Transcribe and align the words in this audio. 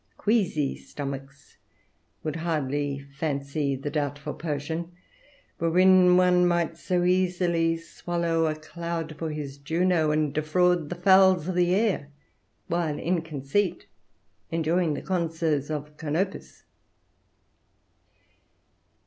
Queasy 0.17 0.75
stomachs 0.75 1.57
would 2.23 2.37
hardly 2.37 2.97
fancy 3.13 3.75
the 3.75 3.91
doubtful 3.91 4.33
potion, 4.33 4.91
wherein 5.59 6.17
one 6.17 6.43
might 6.47 6.75
so 6.75 7.03
easily 7.03 7.77
swallow 7.77 8.47
a 8.47 8.55
cloud 8.55 9.15
for 9.15 9.29
his 9.29 9.59
Juno, 9.59 10.09
and 10.09 10.33
defraud 10.33 10.89
the 10.89 10.95
fowls 10.95 11.47
of 11.47 11.53
the 11.53 11.75
air 11.75 12.09
while 12.65 12.97
in 12.97 13.21
conceit 13.21 13.85
enjoying 14.49 14.95
the 14.95 15.03
conserves 15.03 15.69
of 15.69 15.95
Canopus.... 15.97 16.63